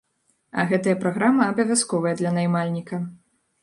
[0.61, 2.95] А гэтая праграма абавязковая для наймальніка.